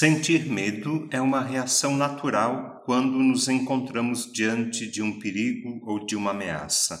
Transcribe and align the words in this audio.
Sentir 0.00 0.46
medo 0.46 1.06
é 1.12 1.20
uma 1.20 1.42
reação 1.42 1.94
natural 1.94 2.82
quando 2.86 3.18
nos 3.18 3.48
encontramos 3.48 4.32
diante 4.32 4.90
de 4.90 5.02
um 5.02 5.18
perigo 5.18 5.78
ou 5.84 6.06
de 6.06 6.16
uma 6.16 6.30
ameaça. 6.30 6.98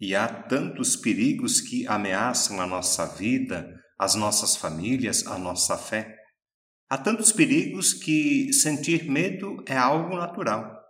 E 0.00 0.12
há 0.12 0.26
tantos 0.26 0.96
perigos 0.96 1.60
que 1.60 1.86
ameaçam 1.86 2.60
a 2.60 2.66
nossa 2.66 3.06
vida, 3.06 3.72
as 3.96 4.16
nossas 4.16 4.56
famílias, 4.56 5.24
a 5.24 5.38
nossa 5.38 5.78
fé. 5.78 6.16
Há 6.90 6.98
tantos 6.98 7.30
perigos 7.30 7.92
que 7.92 8.52
sentir 8.52 9.08
medo 9.08 9.62
é 9.64 9.76
algo 9.76 10.16
natural. 10.16 10.82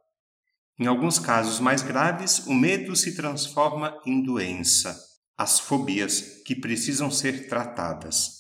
Em 0.81 0.87
alguns 0.87 1.19
casos 1.19 1.61
mais 1.61 1.83
graves, 1.83 2.47
o 2.47 2.55
medo 2.55 2.97
se 2.97 3.15
transforma 3.15 3.95
em 4.07 4.23
doença, 4.23 4.99
as 5.37 5.61
fobias 5.61 6.43
que 6.47 6.55
precisam 6.55 7.11
ser 7.11 7.47
tratadas. 7.47 8.39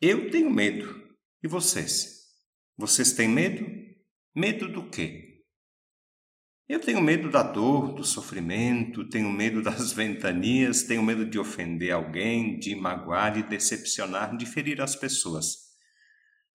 Eu 0.00 0.30
tenho 0.30 0.50
medo. 0.50 1.09
E 1.42 1.48
vocês? 1.48 2.26
Vocês 2.76 3.12
têm 3.12 3.28
medo? 3.28 3.66
Medo 4.34 4.68
do 4.68 4.90
quê? 4.90 5.30
Eu 6.68 6.78
tenho 6.78 7.00
medo 7.00 7.30
da 7.30 7.42
dor, 7.42 7.94
do 7.94 8.04
sofrimento, 8.04 9.08
tenho 9.08 9.28
medo 9.28 9.60
das 9.64 9.92
ventanias, 9.92 10.84
tenho 10.84 11.02
medo 11.02 11.28
de 11.28 11.38
ofender 11.38 11.92
alguém, 11.92 12.58
de 12.58 12.74
magoar, 12.76 13.32
de 13.32 13.42
decepcionar, 13.42 14.36
de 14.36 14.46
ferir 14.46 14.80
as 14.80 14.94
pessoas. 14.94 15.70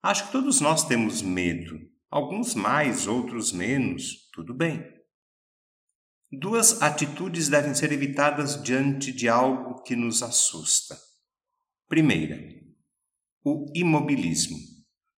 Acho 0.02 0.26
que 0.26 0.32
todos 0.32 0.60
nós 0.60 0.86
temos 0.86 1.20
medo, 1.20 1.78
alguns 2.10 2.54
mais, 2.54 3.06
outros 3.06 3.52
menos, 3.52 4.30
tudo 4.32 4.54
bem. 4.54 4.84
Duas 6.30 6.80
atitudes 6.80 7.48
devem 7.48 7.74
ser 7.74 7.92
evitadas 7.92 8.62
diante 8.62 9.12
de 9.12 9.28
algo 9.28 9.82
que 9.82 9.96
nos 9.96 10.22
assusta. 10.22 10.96
Primeira, 11.88 12.38
o 13.44 13.70
imobilismo. 13.74 14.75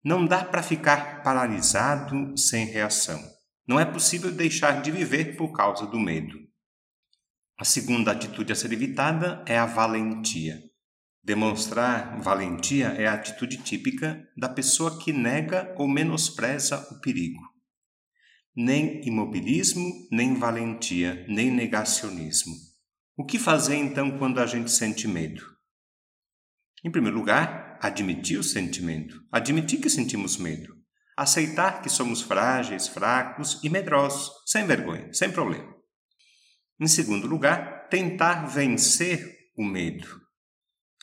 Não 0.08 0.26
dá 0.26 0.42
para 0.42 0.64
ficar 0.64 1.22
paralisado 1.22 2.38
sem 2.38 2.66
reação. 2.66 3.22
Não 3.68 3.78
é 3.78 3.84
possível 3.84 4.32
deixar 4.32 4.82
de 4.82 4.90
viver 4.90 5.36
por 5.36 5.52
causa 5.52 5.86
do 5.86 6.00
medo. 6.00 6.40
A 7.60 7.66
segunda 7.66 8.14
atitude 8.14 8.54
a 8.54 8.56
ser 8.56 8.72
evitada 8.72 9.44
é 9.46 9.58
a 9.58 9.66
valentia. 9.66 10.64
Demonstrar 11.22 12.22
valentia 12.22 12.88
é 12.98 13.06
a 13.06 13.16
atitude 13.16 13.58
típica 13.58 14.26
da 14.38 14.48
pessoa 14.48 14.98
que 14.98 15.12
nega 15.12 15.76
ou 15.78 15.90
menospreza 15.90 16.88
o 16.90 17.02
perigo. 17.02 17.42
Nem 18.56 19.06
imobilismo, 19.06 20.08
nem 20.10 20.36
valentia, 20.36 21.26
nem 21.28 21.52
negacionismo. 21.52 22.54
O 23.18 23.26
que 23.26 23.38
fazer 23.38 23.76
então 23.76 24.18
quando 24.18 24.40
a 24.40 24.46
gente 24.46 24.72
sente 24.72 25.06
medo? 25.06 25.44
Em 26.82 26.90
primeiro 26.90 27.18
lugar, 27.18 27.67
admitir 27.82 28.40
o 28.40 28.44
sentimento, 28.44 29.22
admitir 29.32 29.80
que 29.80 29.90
sentimos 29.90 30.38
medo, 30.38 30.76
aceitar 31.16 31.82
que 31.82 31.90
somos 31.90 32.22
frágeis, 32.22 32.88
fracos 32.88 33.60
e 33.64 33.70
medrosos, 33.70 34.32
sem 34.46 34.66
vergonha, 34.66 35.12
sem 35.14 35.32
problema. 35.32 35.76
Em 36.80 36.88
segundo 36.88 37.28
lugar, 37.28 37.88
tentar 37.90 38.46
vencer 38.46 39.36
o 39.58 39.64
medo 39.64 40.22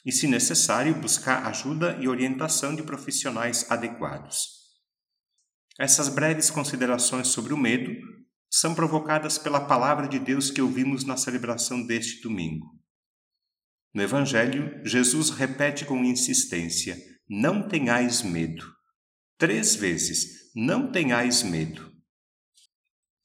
e, 0.05 0.13
se 0.13 0.27
necessário, 0.29 0.95
buscar 0.95 1.47
ajuda 1.47 1.99
e 2.01 2.07
orientação 2.07 2.77
de 2.77 2.83
profissionais 2.83 3.71
adequados. 3.71 4.65
Essas 5.79 6.09
breves 6.09 6.51
considerações 6.51 7.29
sobre 7.29 7.53
o 7.53 7.57
medo 7.57 7.91
são 8.49 8.75
provocadas 8.75 9.39
pela 9.39 9.67
palavra 9.67 10.07
de 10.07 10.21
Deus 10.21 10.51
que 10.51 10.63
ouvimos 10.63 11.05
na 11.05 11.17
celebração 11.17 11.85
deste 11.85 12.23
domingo. 12.23 12.84
No 13.95 14.03
Evangelho, 14.03 14.81
Jesus 14.85 15.31
repete 15.31 15.85
com 15.85 16.05
insistência: 16.05 16.99
Não 17.31 17.69
tenhais 17.69 18.23
medo. 18.23 18.67
Três 19.39 19.77
vezes: 19.77 20.51
Não 20.55 20.91
tenhais 20.91 21.45
medo. 21.45 21.95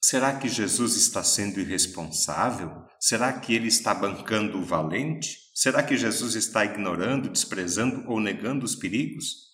Será 0.00 0.38
que 0.38 0.48
Jesus 0.48 0.96
está 0.96 1.22
sendo 1.24 1.60
irresponsável? 1.60 2.70
Será 3.00 3.32
que 3.32 3.54
ele 3.54 3.68
está 3.68 3.92
bancando 3.92 4.58
o 4.58 4.64
valente? 4.64 5.36
Será 5.54 5.82
que 5.82 5.96
Jesus 5.96 6.36
está 6.36 6.64
ignorando, 6.64 7.28
desprezando 7.28 8.08
ou 8.08 8.20
negando 8.20 8.64
os 8.64 8.74
perigos? 8.74 9.50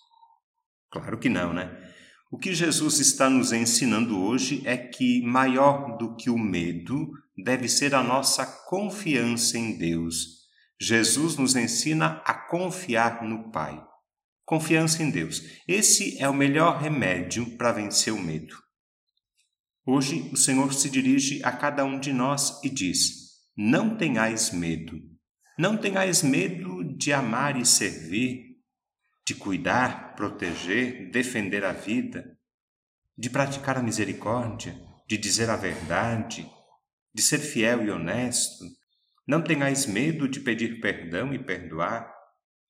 Claro 0.89 1.19
que 1.19 1.29
não, 1.29 1.53
né? 1.53 1.69
O 2.31 2.37
que 2.37 2.53
Jesus 2.53 2.99
está 2.99 3.29
nos 3.29 3.51
ensinando 3.51 4.19
hoje 4.19 4.61
é 4.65 4.77
que 4.77 5.21
maior 5.21 5.97
do 5.97 6.15
que 6.15 6.29
o 6.29 6.37
medo 6.37 7.09
deve 7.37 7.67
ser 7.67 7.95
a 7.95 8.03
nossa 8.03 8.45
confiança 8.45 9.57
em 9.57 9.77
Deus, 9.77 10.36
Jesus 10.79 11.37
nos 11.37 11.55
ensina 11.55 12.21
a 12.25 12.33
confiar 12.33 13.23
no 13.23 13.51
Pai. 13.51 13.83
Confiança 14.45 15.01
em 15.01 15.09
Deus. 15.09 15.41
Esse 15.67 16.21
é 16.21 16.29
o 16.29 16.33
melhor 16.33 16.79
remédio 16.79 17.57
para 17.57 17.71
vencer 17.71 18.13
o 18.13 18.21
medo. 18.21 18.55
Hoje 19.85 20.29
o 20.31 20.37
Senhor 20.37 20.73
se 20.73 20.89
dirige 20.89 21.43
a 21.43 21.51
cada 21.51 21.83
um 21.83 21.99
de 21.99 22.13
nós 22.13 22.63
e 22.63 22.69
diz: 22.69 23.41
Não 23.55 23.97
tenhais 23.97 24.51
medo. 24.51 25.01
Não 25.57 25.75
tenhais 25.75 26.21
medo 26.21 26.83
de 26.95 27.11
amar 27.11 27.59
e 27.59 27.65
servir, 27.65 28.57
de 29.25 29.33
cuidar, 29.33 30.15
proteger, 30.15 31.09
defender 31.09 31.65
a 31.65 31.73
vida, 31.73 32.37
de 33.17 33.29
praticar 33.29 33.77
a 33.77 33.81
misericórdia, 33.81 34.79
de 35.07 35.17
dizer 35.17 35.49
a 35.49 35.55
verdade, 35.55 36.47
de 37.13 37.21
ser 37.23 37.39
fiel 37.39 37.83
e 37.83 37.89
honesto, 37.89 38.65
não 39.27 39.41
tenhais 39.41 39.85
medo 39.85 40.27
de 40.27 40.39
pedir 40.39 40.79
perdão 40.79 41.33
e 41.33 41.37
perdoar, 41.37 42.09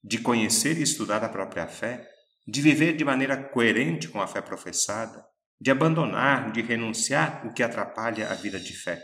de 0.03 0.17
conhecer 0.17 0.77
e 0.77 0.81
estudar 0.81 1.23
a 1.23 1.29
própria 1.29 1.67
fé, 1.67 2.07
de 2.47 2.61
viver 2.61 2.95
de 2.95 3.05
maneira 3.05 3.37
coerente 3.37 4.07
com 4.07 4.19
a 4.19 4.27
fé 4.27 4.41
professada, 4.41 5.23
de 5.61 5.69
abandonar, 5.69 6.51
de 6.51 6.61
renunciar 6.61 7.45
o 7.45 7.53
que 7.53 7.61
atrapalha 7.61 8.29
a 8.29 8.33
vida 8.33 8.59
de 8.59 8.73
fé. 8.73 9.03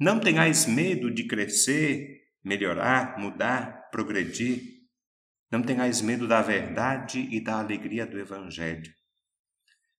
Não 0.00 0.18
tenhais 0.18 0.66
medo 0.66 1.12
de 1.12 1.26
crescer, 1.26 2.22
melhorar, 2.44 3.18
mudar, 3.18 3.88
progredir. 3.90 4.62
Não 5.50 5.62
tenhais 5.62 6.00
medo 6.00 6.26
da 6.26 6.42
verdade 6.42 7.28
e 7.30 7.40
da 7.40 7.60
alegria 7.60 8.06
do 8.06 8.18
Evangelho. 8.18 8.95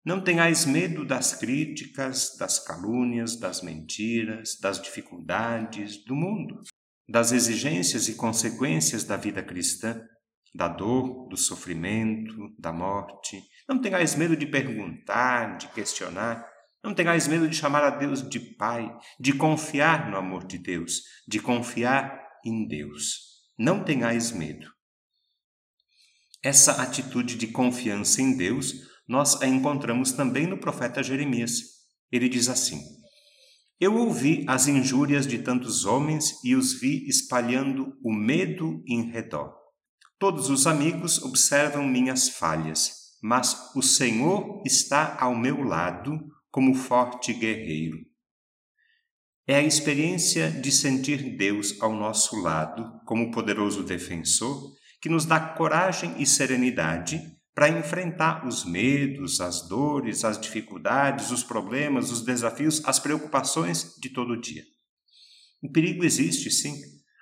Não 0.07 0.21
tenhais 0.21 0.65
medo 0.65 1.03
das 1.03 1.33
críticas, 1.33 2.37
das 2.39 2.59
calúnias, 2.59 3.37
das 3.37 3.61
mentiras, 3.61 4.57
das 4.57 4.81
dificuldades 4.81 6.01
do 6.05 6.15
mundo, 6.15 6.61
das 7.09 7.33
exigências 7.33 8.07
e 8.07 8.15
consequências 8.15 9.03
da 9.03 9.17
vida 9.17 9.43
cristã, 9.43 10.01
da 10.55 10.69
dor, 10.69 11.27
do 11.27 11.35
sofrimento, 11.35 12.33
da 12.57 12.71
morte. 12.71 13.43
Não 13.67 13.81
tenhais 13.81 14.15
medo 14.15 14.37
de 14.37 14.47
perguntar, 14.47 15.57
de 15.57 15.67
questionar. 15.73 16.49
Não 16.81 16.93
tenhais 16.93 17.27
medo 17.27 17.45
de 17.45 17.57
chamar 17.57 17.83
a 17.83 17.89
Deus 17.89 18.29
de 18.29 18.39
Pai, 18.39 18.89
de 19.19 19.33
confiar 19.33 20.09
no 20.09 20.15
amor 20.15 20.47
de 20.47 20.57
Deus, 20.57 21.01
de 21.27 21.41
confiar 21.41 22.17
em 22.45 22.65
Deus. 22.65 23.43
Não 23.59 23.83
tenhais 23.83 24.31
medo. 24.31 24.71
Essa 26.41 26.81
atitude 26.81 27.35
de 27.35 27.47
confiança 27.47 28.21
em 28.21 28.37
Deus 28.37 28.95
nós 29.07 29.41
a 29.41 29.47
encontramos 29.47 30.11
também 30.11 30.45
no 30.45 30.57
profeta 30.57 31.01
Jeremias. 31.01 31.61
Ele 32.11 32.27
diz 32.27 32.49
assim: 32.49 32.81
Eu 33.79 33.95
ouvi 33.95 34.43
as 34.47 34.67
injúrias 34.67 35.25
de 35.25 35.39
tantos 35.39 35.85
homens 35.85 36.43
e 36.43 36.55
os 36.55 36.79
vi 36.79 37.07
espalhando 37.07 37.93
o 38.03 38.13
medo 38.13 38.83
em 38.87 39.09
redor. 39.09 39.55
Todos 40.19 40.49
os 40.49 40.67
amigos 40.67 41.21
observam 41.21 41.87
minhas 41.87 42.27
falhas, 42.27 42.91
mas 43.21 43.55
o 43.75 43.81
Senhor 43.81 44.61
está 44.65 45.15
ao 45.19 45.35
meu 45.35 45.63
lado 45.63 46.19
como 46.49 46.73
forte 46.73 47.33
guerreiro. 47.33 47.97
É 49.45 49.55
a 49.55 49.63
experiência 49.63 50.51
de 50.51 50.71
sentir 50.71 51.37
Deus 51.37 51.79
ao 51.81 51.93
nosso 51.93 52.35
lado 52.41 52.99
como 53.05 53.31
poderoso 53.31 53.83
defensor 53.83 54.73
que 54.99 55.07
nos 55.07 55.23
dá 55.23 55.39
coragem 55.39 56.21
e 56.21 56.25
serenidade 56.25 57.36
para 57.57 57.69
enfrentar 57.69 58.45
os 58.47 58.63
medos, 58.63 59.41
as 59.41 59.67
dores, 59.67 60.23
as 60.23 60.39
dificuldades, 60.39 61.31
os 61.31 61.43
problemas, 61.43 62.11
os 62.11 62.21
desafios, 62.21 62.83
as 62.85 62.99
preocupações 62.99 63.95
de 63.99 64.11
todo 64.11 64.39
dia. 64.39 64.61
O 65.59 65.71
perigo 65.71 66.05
existe, 66.05 66.51
sim. 66.51 66.75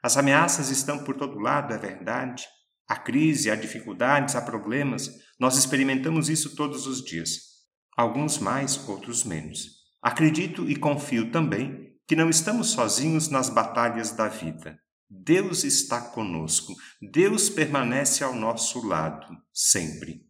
As 0.03 0.17
ameaças 0.17 0.69
estão 0.69 1.05
por 1.05 1.15
todo 1.15 1.39
lado, 1.39 1.73
é 1.73 1.77
verdade. 1.77 2.43
Há 2.85 2.97
crise, 2.97 3.49
há 3.49 3.55
dificuldades, 3.55 4.35
há 4.35 4.41
problemas. 4.41 5.09
Nós 5.39 5.57
experimentamos 5.57 6.27
isso 6.27 6.53
todos 6.53 6.85
os 6.85 7.01
dias. 7.01 7.39
Alguns 7.95 8.38
mais, 8.38 8.89
outros 8.89 9.23
menos. 9.23 9.85
Acredito 10.01 10.69
e 10.69 10.75
confio 10.75 11.31
também 11.31 11.95
que 12.05 12.13
não 12.13 12.29
estamos 12.29 12.71
sozinhos 12.71 13.29
nas 13.29 13.49
batalhas 13.49 14.11
da 14.11 14.27
vida. 14.27 14.77
Deus 15.09 15.63
está 15.63 16.01
conosco, 16.01 16.73
Deus 17.01 17.49
permanece 17.49 18.23
ao 18.23 18.35
nosso 18.35 18.85
lado, 18.85 19.27
sempre. 19.53 20.25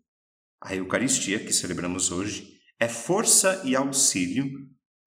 A 0.61 0.75
Eucaristia, 0.75 1.43
que 1.43 1.53
celebramos 1.53 2.11
hoje, 2.11 2.59
é 2.79 2.87
força 2.87 3.61
e 3.63 3.75
auxílio 3.75 4.47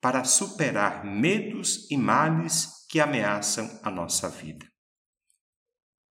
para 0.00 0.24
superar 0.24 1.04
medos 1.04 1.90
e 1.90 1.96
males 1.96 2.86
que 2.88 3.00
ameaçam 3.00 3.78
a 3.82 3.90
nossa 3.90 4.28
vida. 4.28 4.66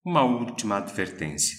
Uma 0.05 0.25
última 0.25 0.79
advertência. 0.79 1.57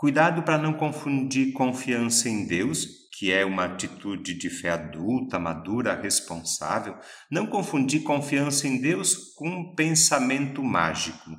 Cuidado 0.00 0.42
para 0.44 0.56
não 0.56 0.72
confundir 0.72 1.52
confiança 1.52 2.26
em 2.26 2.46
Deus, 2.46 2.86
que 3.12 3.30
é 3.30 3.44
uma 3.44 3.66
atitude 3.66 4.32
de 4.32 4.48
fé 4.48 4.70
adulta, 4.70 5.38
madura, 5.38 5.94
responsável, 5.94 6.98
não 7.30 7.46
confundir 7.46 8.02
confiança 8.02 8.66
em 8.66 8.80
Deus 8.80 9.34
com 9.34 9.74
pensamento 9.74 10.64
mágico. 10.64 11.30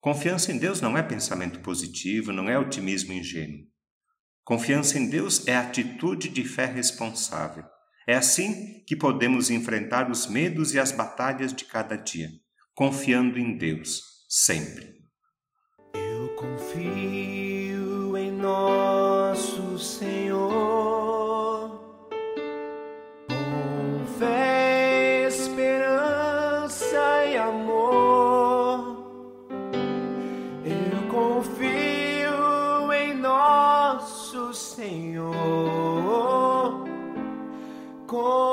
Confiança 0.00 0.52
em 0.52 0.58
Deus 0.58 0.80
não 0.80 0.96
é 0.96 1.02
pensamento 1.02 1.58
positivo, 1.58 2.30
não 2.30 2.48
é 2.48 2.56
otimismo 2.56 3.12
ingênuo. 3.12 3.66
Confiança 4.44 4.96
em 4.96 5.10
Deus 5.10 5.48
é 5.48 5.56
atitude 5.56 6.28
de 6.28 6.44
fé 6.44 6.66
responsável. 6.66 7.64
É 8.06 8.14
assim 8.14 8.84
que 8.86 8.94
podemos 8.94 9.50
enfrentar 9.50 10.08
os 10.08 10.28
medos 10.28 10.72
e 10.72 10.78
as 10.78 10.92
batalhas 10.92 11.52
de 11.52 11.64
cada 11.64 11.96
dia, 11.96 12.28
confiando 12.76 13.40
em 13.40 13.58
Deus, 13.58 14.02
sempre. 14.28 14.94
Eu 15.92 16.28
confio 16.36 17.35
nosso 18.46 19.76
Senhor. 19.76 20.50
Com 23.28 24.06
fé, 24.18 25.26
esperança 25.26 27.24
e 27.26 27.36
amor, 27.36 29.04
eu 30.64 31.08
confio 31.10 32.92
em 32.92 33.14
nosso 33.14 34.54
Senhor. 34.54 35.34
Com 38.06 38.45